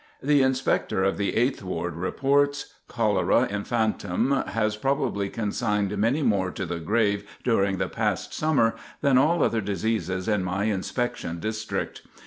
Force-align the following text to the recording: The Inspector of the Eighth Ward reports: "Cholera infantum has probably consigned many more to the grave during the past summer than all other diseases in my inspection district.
The 0.23 0.41
Inspector 0.41 1.03
of 1.03 1.17
the 1.19 1.35
Eighth 1.37 1.61
Ward 1.63 1.95
reports: 1.95 2.73
"Cholera 2.87 3.47
infantum 3.51 4.31
has 4.47 4.75
probably 4.75 5.29
consigned 5.29 5.95
many 5.95 6.23
more 6.23 6.49
to 6.49 6.65
the 6.65 6.79
grave 6.79 7.29
during 7.43 7.77
the 7.77 7.87
past 7.87 8.33
summer 8.33 8.73
than 9.01 9.19
all 9.19 9.43
other 9.43 9.61
diseases 9.61 10.27
in 10.27 10.43
my 10.43 10.63
inspection 10.63 11.39
district. 11.39 12.01